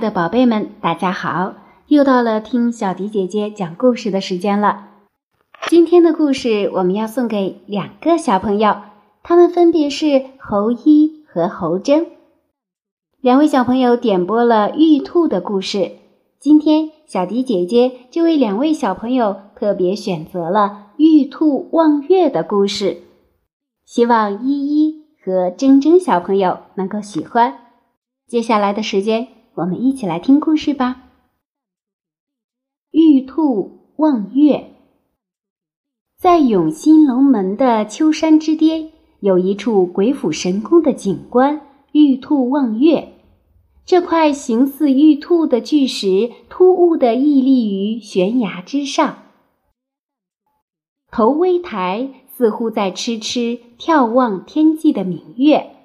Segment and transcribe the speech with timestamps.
[0.00, 1.52] 的宝贝们，大家好！
[1.88, 4.88] 又到了听小迪姐姐讲故事的时间了。
[5.68, 8.76] 今天的故事我们要送给两个小朋友，
[9.22, 12.06] 他们分别是侯一和侯真。
[13.20, 15.92] 两位小朋友点播了玉兔的故事，
[16.38, 23.02] 今天小迪姐姐就为两位小朋友特别选择了玉兔望月的故事，
[23.84, 27.58] 希望依依和铮铮小朋友能够喜欢。
[28.26, 29.28] 接下来的时间，
[29.60, 31.02] 我们一起来听故事吧。
[32.92, 34.70] 玉兔望月，
[36.16, 41.60] 在永兴龙门的秋山之巅，有一处鬼斧神工的景观——
[41.92, 43.12] 玉兔望月。
[43.84, 49.24] 这块形似玉兔的巨石，突兀地屹立于悬崖之上，
[51.10, 55.76] 头微抬，似乎在痴痴眺望天际的明月。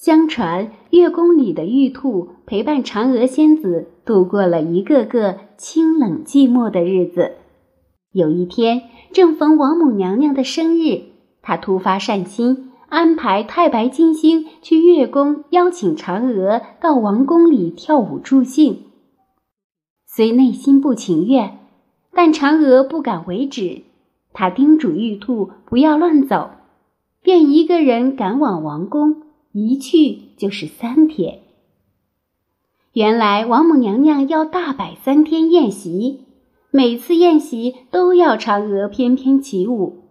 [0.00, 7.32] 相传，月宫里的玉兔陪伴嫦娥仙子度过了一个个清冷寂寞的日子。
[8.10, 11.02] 有一天，正逢王母娘娘的生日，
[11.42, 18.84] 她突发善心，安排太白金星去月宫邀请嫦娥到王宫里跳舞助兴。
[20.06, 21.58] 虽内心不情愿，
[22.14, 23.82] 但嫦娥不敢违旨，
[24.32, 26.48] 她叮嘱玉兔不要乱走，
[27.22, 29.24] 便一个人赶往王宫。
[29.52, 31.40] 一去就是三天。
[32.92, 36.24] 原来王母娘娘要大摆三天宴席，
[36.70, 40.04] 每次宴席都要嫦娥翩翩起舞。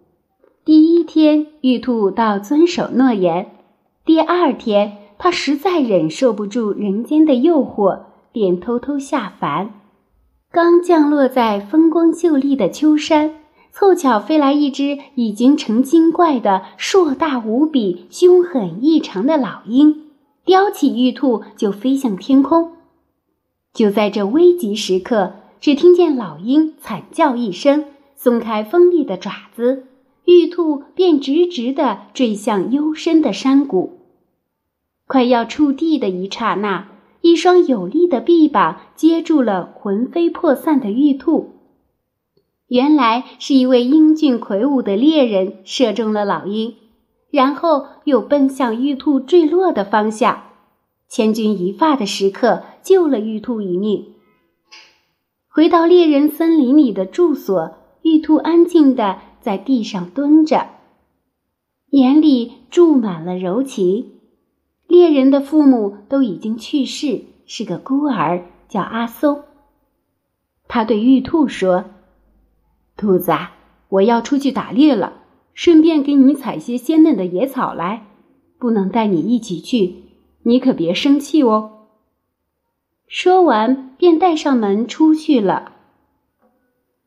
[0.64, 3.46] 第一天，玉兔到遵守诺言；
[4.04, 8.00] 第二天，她实在忍受不住人间的诱惑，
[8.32, 9.80] 便偷偷下凡。
[10.52, 13.36] 刚降落在风光秀丽的秋山。
[13.72, 20.10] 凑巧飞来一只已经成精怪的硕大无比、凶狠异常的老鹰，
[20.44, 22.72] 叼起玉兔就飞向天空。
[23.72, 27.84] 就在这危急时刻，只听见老鹰惨叫一声，
[28.16, 29.86] 松开锋利的爪子，
[30.24, 33.98] 玉兔便直直地坠向幽深的山谷。
[35.06, 36.88] 快要触地的一刹那，
[37.20, 41.50] 一双有力的臂膀接住了魂飞魄散的玉兔。
[42.70, 46.76] 原来是一位英俊魁梧的猎人射中了老鹰，
[47.32, 50.44] 然后又奔向玉兔坠落的方向，
[51.08, 54.14] 千钧一发的时刻救了玉兔一命。
[55.48, 60.68] 回到猎人森林里的住所，玉兔安静地在地上蹲着，
[61.90, 64.12] 眼里注满了柔情。
[64.86, 69.42] 猎人的父母都已经去世，是个孤儿，叫阿松。
[70.68, 71.84] 他对玉兔说。
[73.00, 73.52] 兔子啊，
[73.88, 75.14] 我要出去打猎了，
[75.54, 78.06] 顺便给你采些鲜嫩的野草来。
[78.58, 80.04] 不能带你一起去，
[80.42, 81.86] 你可别生气哦。
[83.08, 85.72] 说完，便带上门出去了。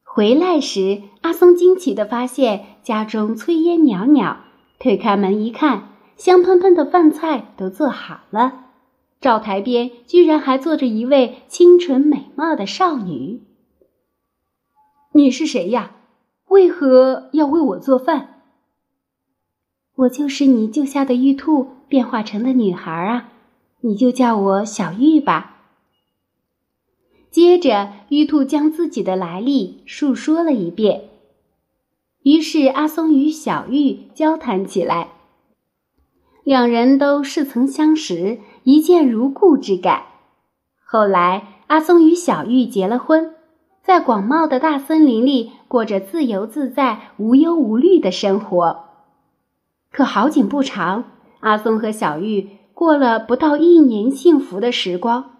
[0.03, 4.37] 回来时，阿松惊奇地发现家中炊烟袅袅，
[4.79, 8.65] 推开门一看，香喷喷的饭菜都做好了，
[9.21, 13.41] 灶台边居然还坐着一位清纯美貌的少女。
[15.15, 15.91] 你是谁呀？
[16.47, 18.41] 为何要为我做饭？
[19.95, 23.29] 我就是你救下的玉兔变化成的女孩啊，
[23.81, 25.61] 你就叫我小玉吧。
[27.29, 31.09] 接着，玉兔将自己的来历述说了一遍，
[32.23, 35.09] 于是阿松与小玉交谈起来，
[36.43, 40.05] 两人都似曾相识，一见如故之感。
[40.83, 43.32] 后来，阿松与小玉结了婚。
[43.83, 48.85] 在广袤的大森林里过着自由自在、无忧无虑的生活。
[49.91, 51.03] 可好景不长，
[51.41, 55.31] 阿松和小玉过了不到一年幸福的时光。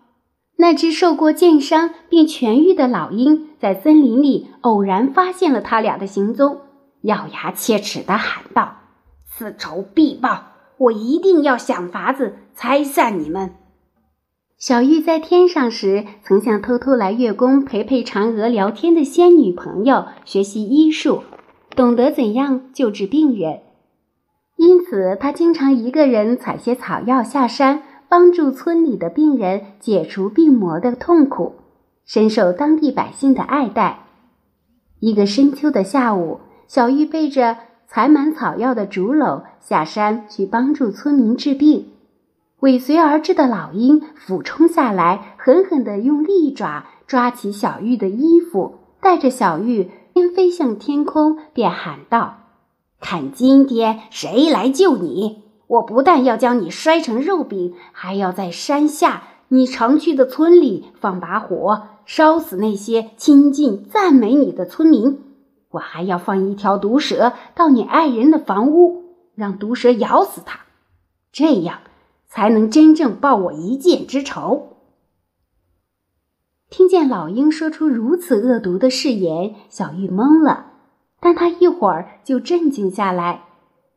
[0.58, 6.60] 那只受过箭伤并痊愈的老鹰在森林里偶然发现了他俩的行踪，
[7.01, 8.75] 咬牙切齿地喊道
[9.25, 10.44] ：“此仇必报！
[10.78, 13.56] 我一定要想法子拆散你们！”
[14.65, 21.24] 小玉在天上时，曾向偷偷来月宫陪陪嫦娥聊天的仙女朋友学习医术，
[21.75, 23.60] 懂得怎样救治病人。
[24.56, 31.56] 因此，她经常一个人采些草药下山，帮助村里的病人解除病魔的痛苦，
[32.06, 34.06] 深受当地百姓的爱戴。
[35.01, 36.39] 一个深秋的下午，
[36.69, 41.88] 小玉背着采满草药的竹篓下山去帮助村民治病。
[42.63, 52.38] 尾随而至的老鹰俯冲下来，狠狠地用利爪抓起小玉的衣服，带着小玉边飞向天空，边喊道
[53.01, 55.44] ：“看今天谁来救你！
[55.68, 65.19] 我不但要将你摔成肉饼，还要在山下你常去的村里放把火，烧死那些亲近赞美你的村民。
[65.71, 69.04] 我还要放一条毒蛇到你爱人的房屋，
[69.36, 70.62] 让毒蛇咬死他，
[71.33, 71.80] 这样
[72.33, 74.77] 才能真正报我一箭之仇。
[76.71, 80.71] 听见老鹰说出如此恶毒的誓言，小玉懵了，
[81.19, 83.44] 但他一会儿就镇静下来，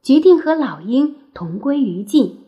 [0.02, 2.40] 决定和老鹰同归于尽。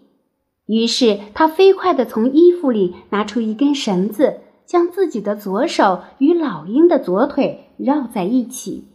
[0.66, 8.88] 于是，他飞快地从衣服里拿出一根绳子，将自己的左手与老鹰的左腿绕在一起，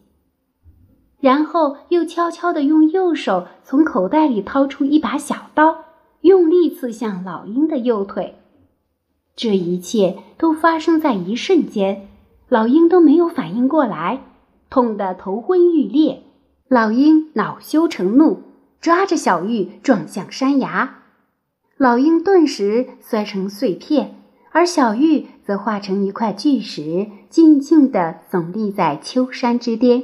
[1.19, 5.85] 然后又悄悄地用右手从口袋里掏出一把小刀，
[6.23, 8.35] 用力刺向老鹰的右腿。
[9.35, 12.07] 这一切都发生在一瞬间，
[12.47, 14.23] 老鹰都没有反应过来，
[14.69, 16.23] 痛得头昏欲裂。
[16.69, 18.41] 老鹰恼羞成怒，
[18.79, 21.03] 抓着小玉撞向山崖。
[21.77, 24.15] 老鹰顿时摔成碎片，
[24.51, 30.03] 而小玉则化成一块巨石，静静地耸立在秋山之巅。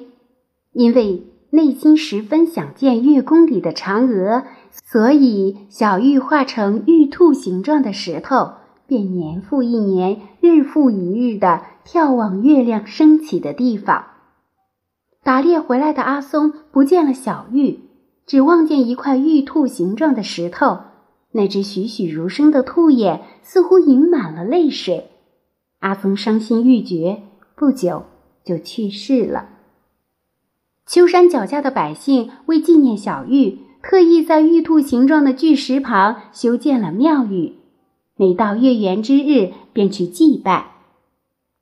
[0.74, 8.54] 因为内心十分想见月宫里的嫦娥，所以小玉化成玉兔形状的石头，
[8.88, 14.06] 便年复一年、日复一日地眺望月亮升起的地方。
[15.24, 17.82] 打猎回来的阿松不见了小玉，
[18.26, 20.80] 只望见一块玉兔形状的石头。
[21.32, 25.12] 那只栩栩如生的兔眼似乎盈满了泪水，
[25.80, 27.22] 阿松伤心欲绝，
[27.56, 28.06] 不久
[28.44, 29.50] 就去世了。
[30.88, 37.54] 秋山脚下的百姓为纪念小玉，特意在玉兔形状的巨石旁修建了庙宇，
[38.18, 40.72] 每到月圆之日便去祭拜。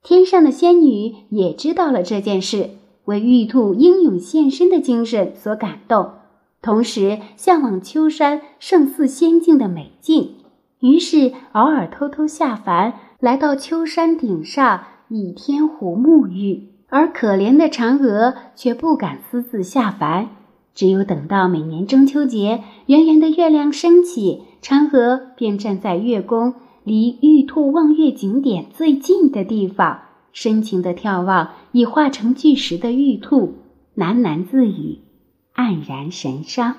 [0.04, 2.72] 天上的仙女也知道了这件事，
[3.06, 6.12] 为玉兔英勇献身的精神所感动。
[6.62, 10.36] 同时向往秋山胜似仙境的美境，
[10.80, 16.70] 于是偶尔偷偷下凡，来到秋山顶上倚天湖沐浴。
[16.90, 20.30] 而可怜的嫦娥却不敢私自下凡，
[20.78, 26.54] 只有等到每年中秋节，圆圆的月亮升起，嫦娥便站在月宫
[26.84, 30.02] 离玉兔望月景点最近的地方，
[30.32, 33.56] 深情地眺望已化成巨石的玉兔，
[33.96, 35.00] 喃喃自语。
[35.56, 36.76] 黯然神伤。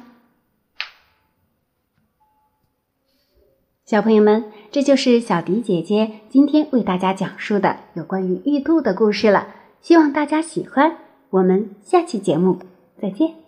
[3.84, 9.48] 小朋友们，这就是小迪姐姐今天为大家讲述的有关于玉兔的故事了。
[9.80, 10.98] 希望大家喜欢，
[11.30, 12.60] 我们下期节目
[13.02, 13.47] 再见。